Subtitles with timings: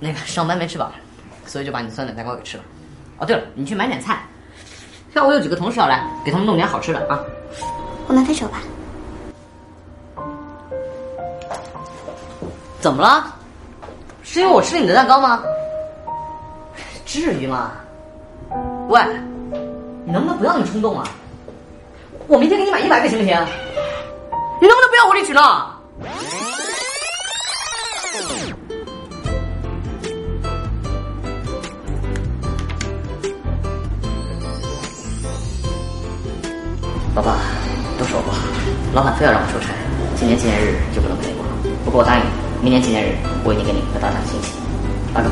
[0.00, 0.92] 那个上班没吃饱，
[1.46, 2.62] 所以就把你酸奶蛋糕给吃了。
[3.18, 4.22] 哦，对了，你去买点菜。
[5.12, 7.20] 下午有几个同事要来，给他们弄点好吃的啊。
[8.06, 8.60] 我们分手吧。
[12.80, 13.34] 怎么了？
[14.22, 15.42] 是因为我吃了你的蛋糕吗？
[17.04, 17.72] 至于吗？
[18.88, 19.00] 喂，
[20.04, 21.08] 你能不能不要那么冲动啊？
[22.26, 23.34] 我明天给你买一百个行不行？
[24.60, 25.74] 你能不能不要无理取闹？
[37.18, 37.34] 老爸，
[37.98, 38.38] 都是我不好，
[38.94, 39.74] 老板非要让我出差，
[40.14, 41.42] 今年纪念日就不能陪我。
[41.84, 44.52] 不过我答应你，明年纪念日我一定给你一个大大的惊喜。
[45.12, 45.28] 大哥。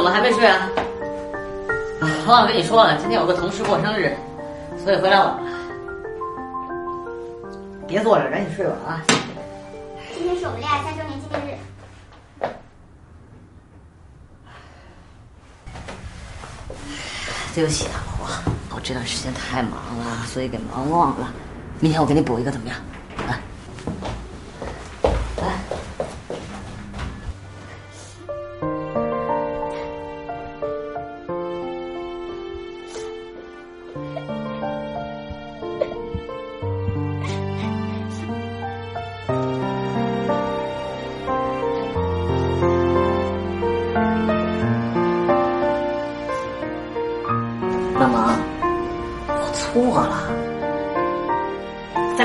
[0.00, 0.66] 怎么还没睡啊？
[2.00, 4.16] 我忘了跟你说了，今天有个同事过生日，
[4.82, 5.38] 所以回来晚了。
[7.86, 9.04] 别坐着，赶紧睡吧啊！
[10.14, 11.60] 今天是我们恋爱三周年纪念日。
[17.54, 18.26] 对不起啊，我
[18.74, 21.30] 我这段时间太忙了，所以给忙忘了。
[21.78, 22.78] 明天我给你补一个，怎么样？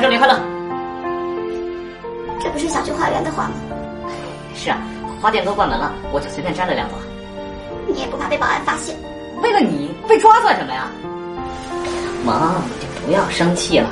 [0.06, 0.40] 周年快乐！
[2.40, 3.54] 这不是小区花园的花吗？
[4.54, 4.78] 是啊，
[5.20, 6.98] 花店都关门了，我就随便摘了两朵。
[7.88, 8.96] 你也不怕被保安发现？
[9.42, 10.92] 为了你被抓算什么呀？
[12.24, 13.90] 妈，你就不要生气了，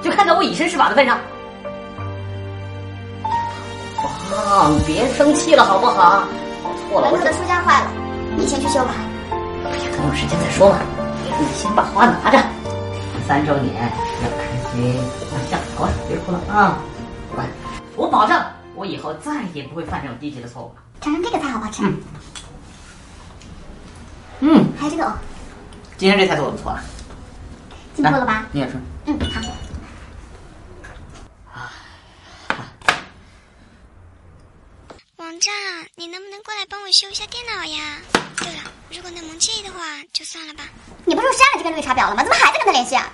[0.00, 1.18] 就看在我以身试法的份上。
[4.30, 6.22] 妈，你别生气了好不好？
[6.62, 7.90] 我错了，我门口的书架坏了，
[8.36, 8.94] 你先去修吧。
[9.32, 10.78] 哎呀，等有时间再说吧。
[11.40, 12.38] 你先把花拿着，
[13.26, 13.74] 三周年
[14.22, 14.94] 要开心，
[15.50, 16.78] 下好了，别哭了啊！
[17.34, 17.44] 乖，
[17.96, 18.40] 我保证，
[18.76, 20.82] 我以后再也不会犯这种低级的错误了。
[21.00, 21.82] 尝尝这个菜好不好吃？
[21.82, 21.98] 嗯
[24.40, 25.12] 嗯，还有这个藕，
[25.96, 26.84] 今天这菜做的不错啊，
[27.96, 28.46] 进步了吧？
[28.52, 28.74] 你也吃。
[29.06, 29.40] 嗯，好。
[35.16, 35.50] 王炸，
[35.96, 37.98] 你能不能过来帮我修一下电脑呀？
[38.36, 38.60] 对了，
[38.94, 39.78] 如果能蒙介意的话，
[40.12, 40.62] 就算了吧。
[41.08, 42.24] 你不是删了这个绿茶婊了吗？
[42.24, 43.06] 怎么还在跟他联系啊？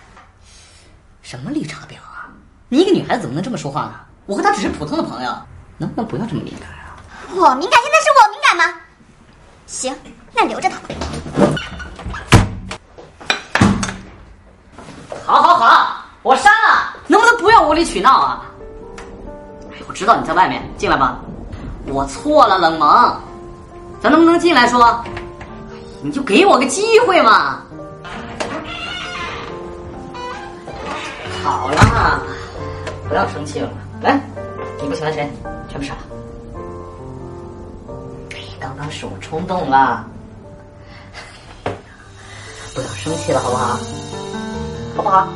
[1.20, 2.26] 什么绿茶婊啊？
[2.70, 3.92] 你一个女孩子怎么能这么说话呢？
[4.24, 5.30] 我和她只是普通的朋友，
[5.76, 6.96] 能不能不要这么敏感啊？
[7.34, 8.80] 我敏感，现在是我敏感吗？
[9.66, 9.94] 行，
[10.32, 10.88] 那留着他吧。
[15.26, 18.42] 好好好，我删了，能不能不要无理取闹啊？
[19.70, 21.18] 哎，我知道你在外面，进来吧。
[21.86, 23.20] 我错了，冷萌，
[24.00, 25.04] 咱能不能进来说？
[26.04, 27.61] 你就给我个机会嘛！
[31.42, 32.20] 好啦，
[33.08, 33.68] 不要生气了。
[34.00, 34.20] 来，
[34.80, 35.28] 你不喜欢谁？
[35.68, 36.00] 全部杀了。
[38.32, 40.04] 哎，刚刚是我冲动了，
[42.74, 43.78] 不要生气了，好不好？
[44.96, 45.28] 好不好？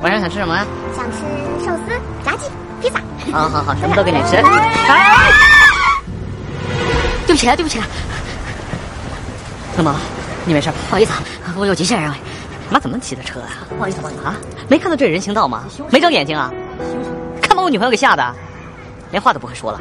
[0.00, 0.66] 晚上想吃什么呀？
[0.96, 1.18] 想吃
[1.64, 2.48] 寿司、炸鸡、
[2.80, 3.00] 披萨。
[3.32, 4.36] 好好好，什么都给你吃。
[4.36, 5.32] 哎，
[7.26, 7.86] 对不起啊，对不起啊。
[9.76, 9.94] 冷萌，
[10.44, 10.74] 你没事吧？
[10.88, 11.22] 不好意思啊，
[11.56, 12.16] 我有急事啊。
[12.70, 13.66] 妈怎么骑的车啊？
[13.68, 14.34] 不好意思，不好意思啊。
[14.68, 15.64] 没看到这人行道吗？
[15.90, 16.52] 没长眼睛啊？
[17.40, 18.34] 看把我女朋友给吓的，
[19.10, 19.80] 连话都不会说了。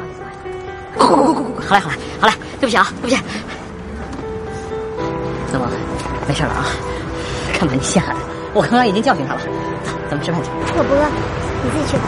[0.95, 1.67] 快快快快快！
[1.67, 3.21] 好嘞好嘞好嘞，对不起啊，对不起。
[5.51, 5.67] 怎么，
[6.27, 6.65] 没事了啊。
[7.53, 8.15] 看把你吓的，
[8.53, 9.39] 我刚刚已经教训他了。
[9.83, 10.49] 走，咱们吃饭去。
[10.75, 11.03] 我不饿，
[11.63, 12.03] 你自己去吧，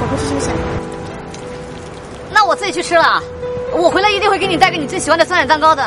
[0.00, 0.56] 我回去休息了。
[2.30, 3.22] 那我自己去吃了。
[3.72, 5.82] 我回来一定会给你带个你最喜欢的酸奶蛋糕的。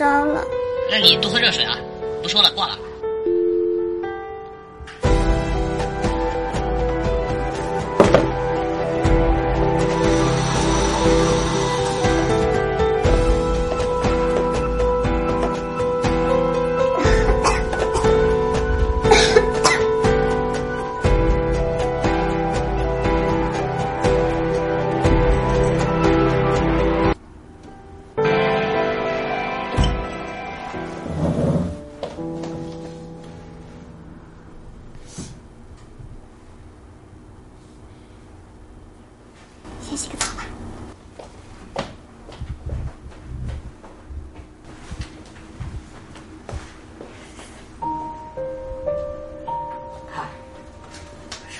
[0.00, 0.42] 糟了。
[0.90, 1.76] 那你多喝热水啊！
[2.22, 2.78] 不说了，挂了。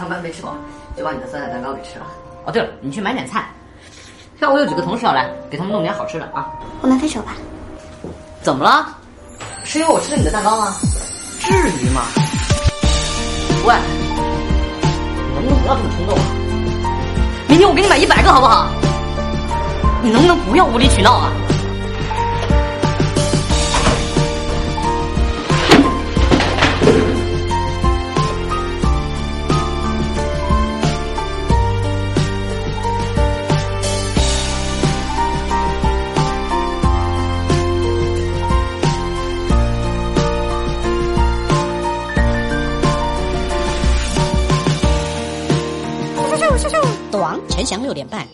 [0.01, 0.57] 上班没吃饱，
[0.97, 2.07] 就把你的酸奶蛋糕给吃了。
[2.47, 3.51] 哦，对了，你去买点菜。
[4.41, 6.51] 下午有几个同事要来，给他们弄点好吃的啊。
[6.81, 7.35] 我们分手吧。
[8.41, 8.97] 怎么了？
[9.63, 10.75] 是因为我吃了你的蛋糕吗？
[11.39, 12.01] 至于吗？
[13.67, 13.75] 喂，
[15.29, 16.25] 你能不能不要这么冲动啊？
[17.47, 18.71] 明天我给你买一百个好不好？
[20.03, 21.31] 你能不能不要无理取闹啊？
[47.71, 48.27] 短陈翔六点半